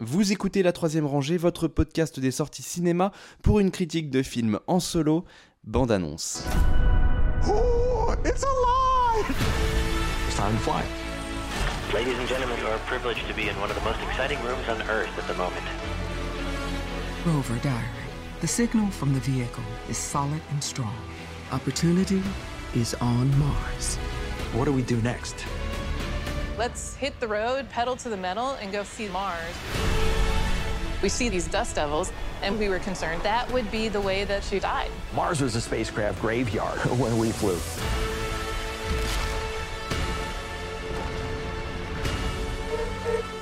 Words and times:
Vous 0.00 0.30
écoutez 0.30 0.62
La 0.62 0.70
Troisième 0.70 1.06
Rangée, 1.06 1.36
votre 1.36 1.66
podcast 1.66 2.20
des 2.20 2.30
sorties 2.30 2.62
cinéma 2.62 3.10
pour 3.42 3.58
une 3.58 3.72
critique 3.72 4.10
de 4.10 4.22
film 4.22 4.60
en 4.68 4.78
solo, 4.78 5.24
bande-annonce. 5.64 6.44
Oh, 7.48 8.14
it's 8.24 8.44
alive! 8.44 9.36
It's 10.28 10.36
time 10.36 10.52
to 10.52 10.60
fly. 10.60 10.84
Ladies 11.92 12.16
and 12.16 12.28
gentlemen, 12.28 12.56
you 12.60 12.68
are 12.68 12.78
privileged 12.86 13.26
to 13.26 13.34
be 13.34 13.48
in 13.48 13.58
one 13.60 13.70
of 13.70 13.76
the 13.76 13.84
most 13.84 13.98
exciting 14.08 14.38
rooms 14.44 14.68
on 14.68 14.80
Earth 14.88 15.10
at 15.18 15.26
the 15.26 15.34
moment. 15.36 15.66
Rover 17.26 17.58
Diary. 17.60 17.82
The 18.40 18.46
signal 18.46 18.92
from 18.92 19.12
the 19.14 19.20
vehicle 19.20 19.64
is 19.90 19.98
solid 19.98 20.42
and 20.52 20.62
strong. 20.62 20.94
Opportunity 21.50 22.22
is 22.72 22.94
on 23.00 23.36
Mars. 23.36 23.96
What 24.54 24.66
do 24.66 24.72
we 24.72 24.82
do 24.82 25.02
next? 25.02 25.44
Let's 26.58 26.96
hit 26.96 27.20
the 27.20 27.28
road, 27.28 27.70
pedal 27.70 27.94
to 27.94 28.08
the 28.08 28.16
metal, 28.16 28.54
and 28.60 28.72
go 28.72 28.82
see 28.82 29.06
Mars. 29.10 29.54
We 31.00 31.08
see 31.08 31.28
these 31.28 31.46
dust 31.46 31.76
devils, 31.76 32.10
and 32.42 32.58
we 32.58 32.68
were 32.68 32.80
concerned 32.80 33.22
that 33.22 33.48
would 33.52 33.70
be 33.70 33.88
the 33.88 34.00
way 34.00 34.24
that 34.24 34.42
she 34.42 34.58
died. 34.58 34.90
Mars 35.14 35.40
was 35.40 35.54
a 35.54 35.60
spacecraft 35.60 36.20
graveyard 36.20 36.80
when 36.98 37.16
we 37.16 37.30
flew. 37.30 37.56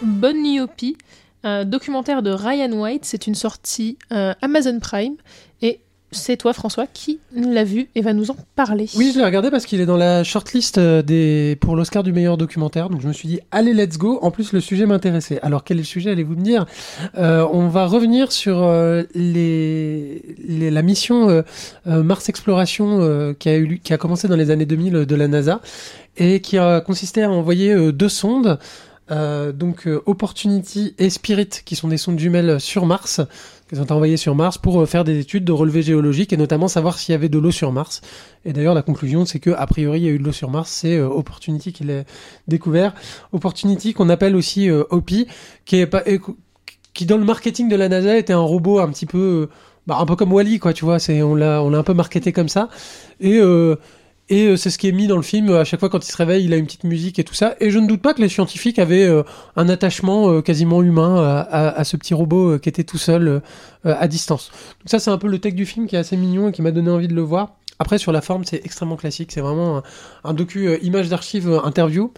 Bonne 0.00 0.40
Myopie, 0.40 0.96
un 1.42 1.64
documentaire 1.64 2.22
de 2.22 2.30
Ryan 2.30 2.72
White, 2.74 3.04
c'est 3.04 3.26
une 3.26 3.34
sortie 3.34 3.98
euh, 4.12 4.34
Amazon 4.40 4.78
Prime 4.78 5.16
et 5.62 5.80
c'est 6.12 6.36
toi 6.36 6.52
François 6.52 6.86
qui 6.86 7.20
l'a 7.34 7.64
vu 7.64 7.88
et 7.94 8.00
va 8.00 8.12
nous 8.12 8.30
en 8.30 8.36
parler. 8.56 8.86
Oui, 8.96 9.10
je 9.14 9.18
l'ai 9.18 9.24
regardé 9.24 9.50
parce 9.50 9.66
qu'il 9.66 9.80
est 9.80 9.86
dans 9.86 9.96
la 9.96 10.24
shortlist 10.24 10.78
euh, 10.78 11.02
des... 11.02 11.56
pour 11.60 11.76
l'Oscar 11.76 12.02
du 12.02 12.12
meilleur 12.12 12.36
documentaire. 12.36 12.90
Donc 12.90 13.00
je 13.00 13.08
me 13.08 13.12
suis 13.12 13.28
dit, 13.28 13.40
allez, 13.50 13.72
let's 13.72 13.98
go. 13.98 14.18
En 14.22 14.30
plus, 14.30 14.52
le 14.52 14.60
sujet 14.60 14.86
m'intéressait. 14.86 15.40
Alors 15.42 15.64
quel 15.64 15.78
est 15.78 15.80
le 15.80 15.86
sujet 15.86 16.10
Allez-vous 16.10 16.36
me 16.36 16.42
dire? 16.42 16.66
Euh, 17.16 17.46
on 17.52 17.68
va 17.68 17.86
revenir 17.86 18.32
sur 18.32 18.62
euh, 18.62 19.02
les... 19.14 20.22
la 20.48 20.82
mission 20.82 21.44
Mars 21.86 22.28
Exploration 22.28 23.34
qui, 23.38 23.48
a 23.48 23.64
qui 23.82 23.92
a 23.92 23.98
commencé 23.98 24.28
dans 24.28 24.36
les 24.36 24.50
années 24.50 24.66
2000 24.66 25.06
de 25.06 25.14
la 25.14 25.28
NASA 25.28 25.60
et 26.16 26.40
qui 26.40 26.58
a 26.58 26.80
consisté 26.80 27.22
à 27.22 27.30
envoyer 27.30 27.92
deux 27.92 28.08
sondes. 28.08 28.58
Euh, 29.10 29.52
donc 29.52 29.86
euh, 29.86 30.02
Opportunity 30.06 30.94
et 30.98 31.10
Spirit, 31.10 31.48
qui 31.64 31.76
sont 31.76 31.88
des 31.88 31.96
sondes 31.96 32.18
jumelles 32.18 32.60
sur 32.60 32.86
Mars, 32.86 33.20
qui 33.68 33.76
sont 33.76 33.92
envoyées 33.92 34.16
sur 34.16 34.34
Mars 34.34 34.58
pour 34.58 34.80
euh, 34.80 34.86
faire 34.86 35.04
des 35.04 35.18
études 35.18 35.44
de 35.44 35.52
relevé 35.52 35.82
géologique 35.82 36.32
et 36.32 36.36
notamment 36.36 36.68
savoir 36.68 36.98
s'il 36.98 37.12
y 37.12 37.16
avait 37.16 37.28
de 37.28 37.38
l'eau 37.38 37.50
sur 37.50 37.72
Mars. 37.72 38.02
Et 38.44 38.52
d'ailleurs, 38.52 38.74
la 38.74 38.82
conclusion, 38.82 39.24
c'est 39.24 39.40
que 39.40 39.50
a 39.50 39.66
priori, 39.66 40.00
il 40.00 40.04
y 40.04 40.08
a 40.08 40.12
eu 40.12 40.18
de 40.18 40.24
l'eau 40.24 40.32
sur 40.32 40.50
Mars. 40.50 40.70
C'est 40.70 40.96
euh, 40.96 41.08
Opportunity 41.08 41.72
qui 41.72 41.84
l'a 41.84 42.04
découvert. 42.46 42.94
Opportunity 43.32 43.94
qu'on 43.94 44.08
appelle 44.08 44.36
aussi 44.36 44.70
OPI, 44.70 45.26
qui 45.64 45.76
est 45.76 45.86
pas, 45.86 46.04
qui 46.94 47.06
dans 47.06 47.16
le 47.16 47.24
marketing 47.24 47.68
de 47.68 47.76
la 47.76 47.88
NASA 47.88 48.16
était 48.16 48.32
un 48.32 48.38
robot 48.38 48.78
un 48.78 48.88
petit 48.90 49.06
peu, 49.06 49.48
bah, 49.86 49.98
un 49.98 50.06
peu 50.06 50.14
comme 50.14 50.32
Wally, 50.32 50.58
quoi. 50.60 50.72
Tu 50.72 50.84
vois, 50.84 50.98
c'est 50.98 51.22
on 51.22 51.34
l'a, 51.34 51.62
on 51.62 51.70
l'a 51.70 51.78
un 51.78 51.82
peu 51.82 51.94
marketé 51.94 52.32
comme 52.32 52.48
ça. 52.48 52.68
Et 53.20 53.40
et 54.30 54.46
euh, 54.46 54.56
c'est 54.56 54.70
ce 54.70 54.78
qui 54.78 54.88
est 54.88 54.92
mis 54.92 55.06
dans 55.06 55.16
le 55.16 55.22
film. 55.22 55.50
À 55.52 55.64
chaque 55.64 55.80
fois, 55.80 55.88
quand 55.90 56.02
il 56.06 56.10
se 56.10 56.16
réveille, 56.16 56.44
il 56.46 56.52
a 56.54 56.56
une 56.56 56.64
petite 56.64 56.84
musique 56.84 57.18
et 57.18 57.24
tout 57.24 57.34
ça. 57.34 57.54
Et 57.60 57.70
je 57.70 57.78
ne 57.78 57.86
doute 57.86 58.00
pas 58.00 58.14
que 58.14 58.22
les 58.22 58.28
scientifiques 58.30 58.78
avaient 58.78 59.04
euh, 59.06 59.22
un 59.56 59.68
attachement 59.68 60.30
euh, 60.30 60.40
quasiment 60.40 60.82
humain 60.82 61.16
à, 61.22 61.40
à- 61.40 61.68
à 61.80 61.84
ce 61.84 61.96
petit 61.98 62.14
robot 62.14 62.52
euh, 62.52 62.58
qui 62.58 62.68
était 62.68 62.84
tout 62.84 62.96
seul 62.98 63.28
euh, 63.28 63.40
euh, 63.86 63.94
à 63.98 64.08
distance. 64.08 64.50
Donc 64.80 64.88
ça, 64.90 64.98
c'est 64.98 65.10
un 65.10 65.18
peu 65.18 65.28
le 65.28 65.38
tech 65.38 65.54
du 65.54 65.66
film 65.66 65.86
qui 65.86 65.96
est 65.96 65.98
assez 65.98 66.16
mignon 66.16 66.48
et 66.48 66.52
qui 66.52 66.62
m'a 66.62 66.70
donné 66.70 66.90
envie 66.90 67.08
de 67.08 67.14
le 67.14 67.22
voir. 67.22 67.56
Après, 67.78 67.98
sur 67.98 68.12
la 68.12 68.20
forme, 68.20 68.44
c'est 68.44 68.64
extrêmement 68.64 68.96
classique. 68.96 69.30
C'est 69.32 69.40
vraiment 69.40 69.82
un, 70.24 70.34
docu 70.34 70.68
euh, 70.68 70.78
image 70.82 71.08
d'archives 71.08 71.48
euh, 71.50 71.60
interview. 71.62 72.12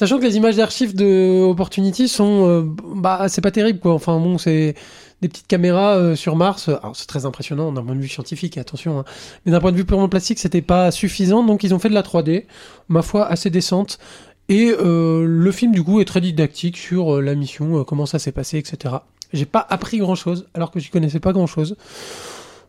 Sachant 0.00 0.18
que 0.18 0.24
les 0.24 0.38
images 0.38 0.56
d'archives 0.56 0.96
de 0.96 1.42
Opportunity 1.42 2.08
sont, 2.08 2.48
euh, 2.48 2.62
bah, 2.96 3.26
c'est 3.28 3.42
pas 3.42 3.50
terrible 3.50 3.80
quoi. 3.80 3.92
Enfin 3.92 4.18
bon, 4.18 4.38
c'est 4.38 4.74
des 5.20 5.28
petites 5.28 5.46
caméras 5.46 5.94
euh, 5.96 6.16
sur 6.16 6.36
Mars. 6.36 6.70
Alors 6.70 6.96
c'est 6.96 7.04
très 7.04 7.26
impressionnant 7.26 7.70
d'un 7.70 7.82
point 7.84 7.94
de 7.94 8.00
vue 8.00 8.08
scientifique, 8.08 8.56
attention. 8.56 9.00
hein. 9.00 9.04
Mais 9.44 9.52
d'un 9.52 9.60
point 9.60 9.72
de 9.72 9.76
vue 9.76 9.84
purement 9.84 10.08
plastique, 10.08 10.38
c'était 10.38 10.62
pas 10.62 10.90
suffisant. 10.90 11.44
Donc 11.44 11.64
ils 11.64 11.74
ont 11.74 11.78
fait 11.78 11.90
de 11.90 11.94
la 11.94 12.00
3D, 12.00 12.46
ma 12.88 13.02
foi 13.02 13.26
assez 13.26 13.50
décente. 13.50 13.98
Et 14.48 14.70
euh, 14.70 15.26
le 15.26 15.52
film 15.52 15.72
du 15.72 15.82
coup 15.82 16.00
est 16.00 16.06
très 16.06 16.22
didactique 16.22 16.78
sur 16.78 17.20
la 17.20 17.34
mission, 17.34 17.84
comment 17.84 18.06
ça 18.06 18.18
s'est 18.18 18.32
passé, 18.32 18.56
etc. 18.56 18.94
J'ai 19.34 19.44
pas 19.44 19.66
appris 19.68 19.98
grand 19.98 20.14
chose 20.14 20.46
alors 20.54 20.70
que 20.70 20.80
j'y 20.80 20.88
connaissais 20.88 21.20
pas 21.20 21.34
grand 21.34 21.46
chose. 21.46 21.76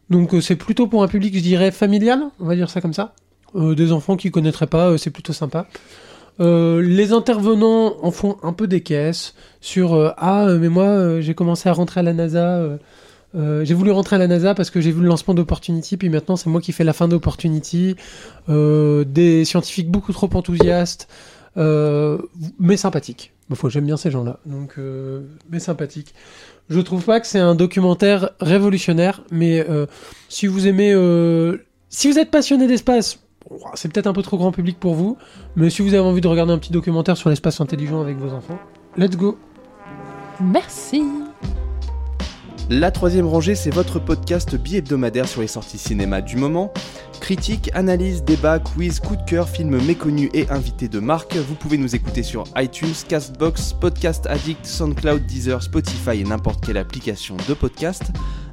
Donc 0.10 0.36
c'est 0.42 0.58
plutôt 0.58 0.86
pour 0.86 1.02
un 1.02 1.08
public, 1.08 1.34
je 1.34 1.40
dirais, 1.40 1.72
familial, 1.72 2.24
on 2.42 2.46
va 2.46 2.58
dire 2.58 2.70
ça 2.70 2.82
comme 2.82 2.94
ça. 2.94 3.16
Des 3.56 3.94
enfants 3.94 4.18
qui 4.18 4.32
connaîtraient 4.32 4.68
pas, 4.68 4.98
c'est 4.98 5.12
plutôt 5.12 5.32
sympa. 5.32 5.68
Euh, 6.40 6.82
les 6.82 7.14
intervenants 7.14 7.98
en 8.02 8.12
font 8.12 8.38
un 8.42 8.54
peu 8.54 8.68
des 8.68 8.82
caisses 8.82 9.36
sur 9.60 9.94
euh, 9.94 10.12
ah 10.18 10.48
euh, 10.48 10.60
mais 10.60 10.70
moi 10.70 11.20
j'ai 11.20 11.36
commencé 11.36 11.68
à 11.68 11.74
rentrer 11.74 12.00
à 12.00 12.04
la 12.04 12.14
NASA 12.14 12.80
j'ai 13.34 13.74
voulu 13.74 13.92
rentrer 13.92 14.18
à 14.18 14.20
la 14.20 14.28
NASA 14.28 14.54
parce 14.56 14.70
que 14.70 14.82
j'ai 14.82 14.92
vu 14.92 15.02
le 15.02 15.08
lancement 15.08 15.34
d'Opportunity 15.34 15.98
puis 15.98 16.10
maintenant 16.10 16.36
c'est 16.36 16.50
moi 16.50 16.62
qui 16.62 16.72
fais 16.72 16.84
la 16.84 16.94
fin 16.94 17.08
d'Opportunity. 17.08 17.96
Des 18.48 19.46
scientifiques 19.46 19.90
beaucoup 19.90 20.14
trop 20.14 20.30
enthousiastes 20.34 21.08
mais 21.56 22.78
sympathiques. 22.78 23.34
J'aime 23.68 23.86
bien 23.86 23.98
ces 23.98 24.12
gens-là 24.12 24.40
donc 24.46 24.76
mais 25.50 25.60
sympathiques. 25.60 26.14
Je 26.70 26.80
trouve 26.80 27.04
pas 27.04 27.20
que 27.20 27.28
c'est 27.28 27.40
un 27.40 27.56
documentaire 27.56 28.32
révolutionnaire 28.42 29.24
mais 29.32 29.66
si 30.28 30.48
vous 30.48 30.68
aimez 30.68 30.94
si 31.90 32.12
vous 32.12 32.20
êtes 32.20 32.32
passionné 32.32 32.68
d'espace 32.68 33.21
c'est 33.76 33.92
peut-être 33.92 34.08
un 34.08 34.14
peu 34.14 34.22
trop 34.22 34.38
grand 34.38 34.52
public 34.52 34.80
pour 34.80 34.94
vous 34.94 35.18
mais 35.56 35.70
si 35.70 35.82
vous 35.82 35.94
avez 35.94 36.04
envie 36.04 36.22
de 36.22 36.28
regarder 36.28 36.54
un 36.54 36.58
petit 36.58 36.72
documentaire 36.72 37.18
sur 37.18 37.30
l'espace 37.30 37.62
intelligent 37.62 38.02
avec 38.02 38.18
vos 38.18 38.34
enfants, 38.34 38.60
let's 38.98 39.16
go 39.16 39.38
Merci. 40.42 41.04
La 42.70 42.90
troisième 42.90 43.28
rangée, 43.28 43.54
c'est 43.54 43.70
votre 43.70 44.00
podcast 44.00 44.56
bi-hebdomadaire 44.56 45.28
sur 45.28 45.42
les 45.42 45.48
sorties 45.48 45.78
cinéma 45.78 46.22
du 46.22 46.38
moment. 46.38 46.72
Critique, 47.20 47.70
analyse, 47.74 48.24
débat, 48.24 48.60
quiz, 48.60 49.00
coup 49.00 49.16
de 49.16 49.24
cœur, 49.24 49.50
films 49.50 49.84
méconnus 49.86 50.30
et 50.34 50.50
invités 50.50 50.88
de 50.88 51.00
marque. 51.00 51.36
Vous 51.36 51.56
pouvez 51.56 51.78
nous 51.78 51.96
écouter 51.96 52.24
sur 52.24 52.46
iTunes, 52.56 52.94
Castbox, 53.08 53.74
Podcast 53.74 54.26
Addict, 54.28 54.66
SoundCloud, 54.66 55.26
Deezer, 55.26 55.62
Spotify 55.62 56.22
et 56.22 56.24
n'importe 56.24 56.66
quelle 56.66 56.78
application 56.78 57.36
de 57.48 57.54
podcast. 57.54 58.04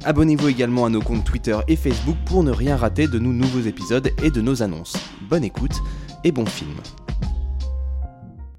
Abonnez-vous 0.05 0.47
également 0.47 0.85
à 0.85 0.89
nos 0.89 1.01
comptes 1.01 1.25
Twitter 1.25 1.57
et 1.67 1.75
Facebook 1.75 2.17
pour 2.25 2.43
ne 2.43 2.51
rien 2.51 2.77
rater 2.77 3.07
de 3.07 3.19
nos 3.19 3.33
nouveaux 3.33 3.67
épisodes 3.67 4.09
et 4.23 4.31
de 4.31 4.41
nos 4.41 4.63
annonces. 4.63 4.95
Bonne 5.29 5.43
écoute 5.43 5.75
et 6.23 6.31
bon 6.31 6.45
film. 6.45 6.75